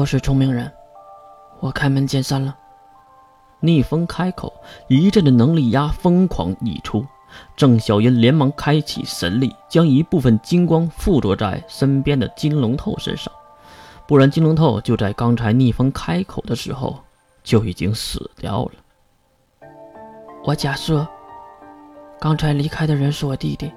[0.00, 0.72] 都是聪明人，
[1.58, 2.56] 我开门见山了。
[3.60, 4.50] 逆风开口，
[4.88, 7.04] 一阵的能力压疯狂溢出。
[7.54, 13.30] 郑小银连忙开启神力，将一部分金光附着在身边的金龙头身上，
[14.08, 16.98] 不然金龙头就在刚才逆风开口的时候
[17.44, 18.72] 就已经死掉了。
[20.44, 21.06] 我假设，
[22.18, 23.70] 刚才离开的人是我弟弟。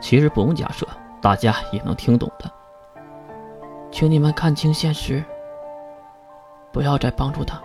[0.00, 0.86] 其实不用假设，
[1.20, 2.48] 大家也能听懂的。
[3.94, 5.22] 请你们看清现实，
[6.72, 7.62] 不要再帮助他。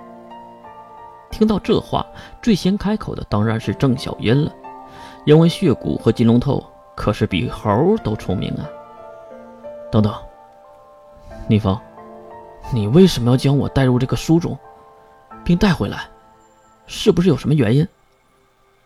[1.32, 2.06] 听到这话，
[2.40, 4.54] 最先开口的当然是郑小音了，
[5.26, 6.64] 因为血骨和金龙头
[6.96, 8.70] 可是比猴都聪明啊。
[9.92, 10.14] 等等，
[11.48, 11.76] 逆风，
[12.72, 14.56] 你为什么要将我带入这个书中，
[15.44, 16.08] 并带回来？
[16.86, 17.88] 是不是有什么原因？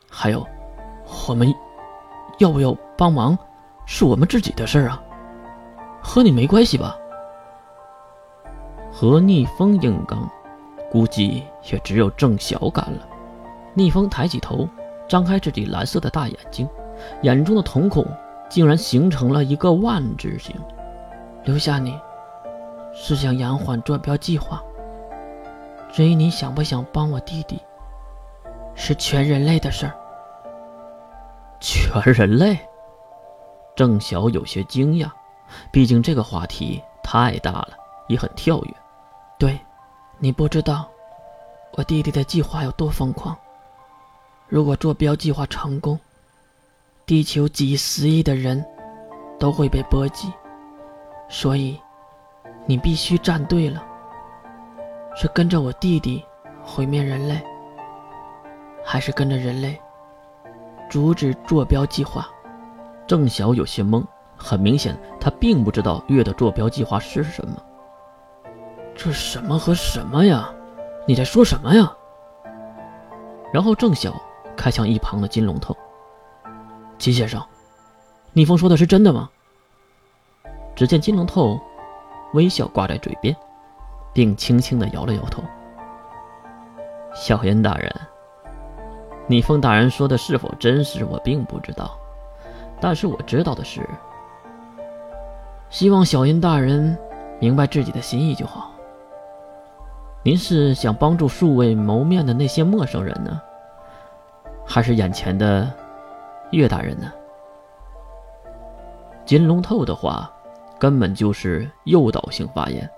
[0.09, 0.47] 还有，
[1.27, 1.53] 我们
[2.37, 3.37] 要不要帮忙？
[3.85, 5.03] 是我们自己的事儿啊，
[6.01, 6.97] 和你没关系吧？
[9.03, 10.29] 和逆风硬刚。
[10.89, 13.05] 估计也只有郑晓敢了。
[13.73, 14.65] 逆风抬起头，
[15.09, 16.69] 张开自己蓝色的大眼睛，
[17.23, 18.05] 眼中的瞳孔
[18.49, 20.55] 竟然形成了一个万字形。
[21.43, 21.99] 留下你，
[22.93, 24.63] 是想延缓坐标计划。
[25.91, 27.59] 至于你想不想帮我弟弟，
[28.73, 29.93] 是全人类的事儿。
[31.59, 32.57] 全人类？
[33.75, 35.09] 郑晓有些惊讶，
[35.73, 37.71] 毕竟这个话题太大了，
[38.07, 38.73] 也很跳跃。
[39.43, 39.59] 对。
[40.19, 40.87] 你不知道，
[41.73, 43.35] 我弟弟的计划有多疯狂。
[44.47, 45.99] 如果坐标计划成功，
[47.05, 48.63] 地球几十亿的人
[49.37, 50.31] 都会被波及。
[51.27, 51.77] 所以，
[52.65, 53.83] 你必须站队了。
[55.13, 56.23] 是跟着我弟弟
[56.63, 57.43] 毁灭人类，
[58.85, 59.77] 还是跟着人类
[60.89, 62.29] 阻止坐标计划？
[63.05, 64.05] 郑晓有些懵，
[64.37, 67.61] 很明显，他并不知道月的坐标计划是什么。
[68.95, 70.49] 这什么和什么呀？
[71.05, 71.91] 你在说什么呀？
[73.51, 74.13] 然后郑晓
[74.55, 75.75] 看向一旁的金龙头，
[76.97, 77.43] 金先生，
[78.31, 79.29] 逆风说的是真的吗？
[80.75, 81.59] 只见金龙头
[82.33, 83.35] 微笑挂在嘴边，
[84.13, 85.43] 并轻轻的摇了摇头。
[87.13, 87.93] 小燕大人，
[89.27, 91.95] 逆风大人说的是否真实，我并不知道，
[92.79, 93.87] 但是我知道的是，
[95.69, 96.97] 希望小燕大人
[97.39, 98.72] 明白自己的心意就好。
[100.25, 103.41] 您是想帮助素未谋面的那些陌生人呢，
[104.65, 105.69] 还是眼前的
[106.51, 107.11] 岳大人呢？
[109.25, 110.31] 金龙透的话
[110.79, 112.89] 根本就是诱导性发言。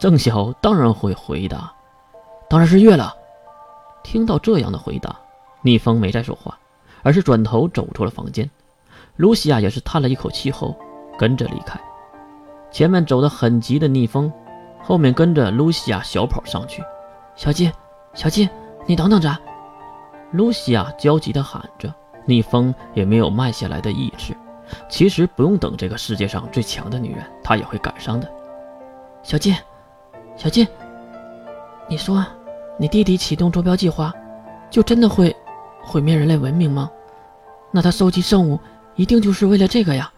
[0.00, 1.72] 郑晓当然会回答，
[2.48, 3.14] 当然是岳了。
[4.02, 5.16] 听到这样的回答，
[5.62, 6.58] 逆风没再说话，
[7.04, 8.50] 而是转头走出了房间。
[9.14, 10.76] 露西亚也是叹了一口气后
[11.16, 11.80] 跟着离开。
[12.72, 14.32] 前面走得很急的逆风。
[14.82, 16.82] 后面跟着露西亚小跑上去，
[17.36, 17.72] 小金，
[18.14, 18.48] 小金，
[18.86, 19.36] 你等等着！
[20.32, 21.92] 露西亚焦急地喊着，
[22.26, 24.34] 逆风也没有慢下来的意志。
[24.88, 28.30] 其实不用等这个世界上最强的女人，她也会赶上的。
[29.22, 29.54] 小金，
[30.36, 30.66] 小金，
[31.88, 32.24] 你说，
[32.78, 34.12] 你弟弟启动坐标计划，
[34.70, 35.34] 就真的会
[35.84, 36.90] 毁灭人类文明吗？
[37.70, 38.58] 那他收集圣物
[38.96, 40.10] 一定就是为了这个呀！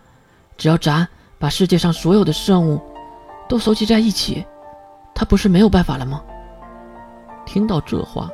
[0.57, 1.07] 只要咱
[1.39, 2.81] 把世界上所有的圣物
[3.49, 4.45] 都收集在一起。
[5.15, 6.23] 他不是没有办法了吗？
[7.47, 8.29] 听到这话，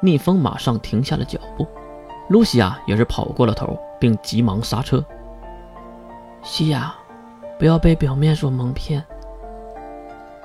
[0.00, 1.66] 蜜蜂马上停下了脚步，
[2.28, 5.04] 露西亚也是跑过了头，并急忙刹车。
[6.42, 6.94] 西亚，
[7.58, 9.04] 不要被表面所蒙骗。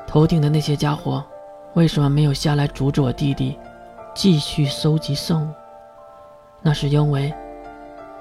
[0.08, 1.24] 头顶的那些家伙，
[1.74, 3.58] 为什么没有下来阻止我弟弟
[4.14, 5.52] 继续收集圣物？
[6.62, 7.34] 那是因为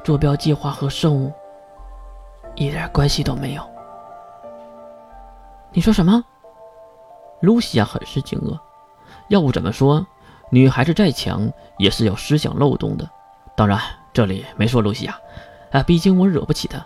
[0.03, 1.33] 坐标计划和圣物
[2.55, 3.63] 一点关系都没有。
[5.71, 6.25] 你说什么？
[7.43, 8.59] 露西亚很是惊愕，
[9.29, 10.07] 要不怎么说，
[10.51, 13.09] 女孩子再强也是有思想漏洞的。
[13.55, 13.79] 当然，
[14.13, 15.19] 这里没说露西亚，
[15.73, 16.85] 啊，毕竟我惹不起她。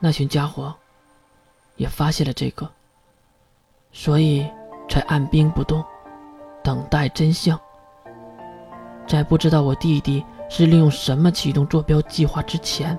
[0.00, 0.74] 那群家伙
[1.76, 2.68] 也发现了这个，
[3.92, 4.50] 所以
[4.88, 5.84] 才按兵不动，
[6.62, 7.58] 等待真相。
[9.06, 12.98] 在不知道我弟弟是利用什么启动坐标计划之前，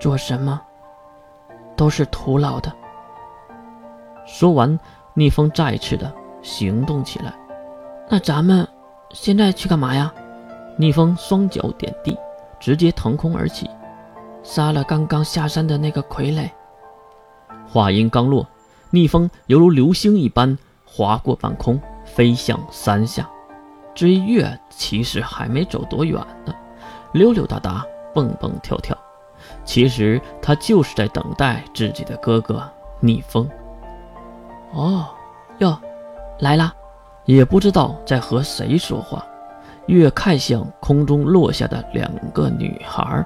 [0.00, 0.60] 做什么
[1.76, 2.74] 都是徒劳的。
[4.28, 4.78] 说完，
[5.14, 7.34] 逆风再次的行动起来。
[8.10, 8.68] 那咱们
[9.10, 10.12] 现在去干嘛呀？
[10.76, 12.16] 逆风双脚点地，
[12.60, 13.68] 直接腾空而起，
[14.42, 16.48] 杀了刚刚下山的那个傀儡。
[17.66, 18.46] 话音刚落，
[18.90, 23.28] 逆风犹如流星一般划过半空，飞向山下。
[23.94, 26.54] 至于月，其实还没走多远呢，
[27.12, 27.84] 溜溜达达，
[28.14, 28.96] 蹦蹦跳跳。
[29.64, 32.62] 其实他就是在等待自己的哥哥
[33.00, 33.48] 逆风。
[34.72, 35.06] 哦，
[35.58, 35.78] 哟，
[36.40, 36.72] 来啦！
[37.24, 39.24] 也不知道在和谁说话。
[39.86, 43.24] 月看向空中落下的两个女孩，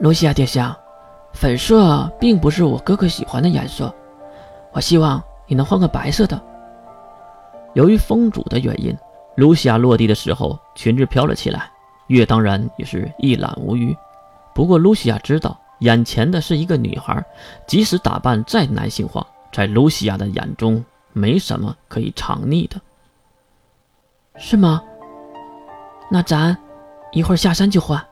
[0.00, 0.76] 露西亚殿下，
[1.34, 3.94] 粉色并不是我哥哥喜欢的颜色，
[4.72, 6.40] 我希望你能换个白色的。
[7.74, 8.96] 由于风阻的原因，
[9.36, 11.70] 露西亚落地的时候裙子飘了起来，
[12.06, 13.94] 月当然也是一览无余。
[14.54, 17.22] 不过露西亚知道，眼前的是一个女孩，
[17.66, 20.82] 即使打扮再男性化，在露西亚的眼中
[21.12, 22.80] 没什么可以藏匿的，
[24.36, 24.82] 是吗？
[26.10, 26.56] 那咱
[27.12, 28.02] 一会儿下山就换。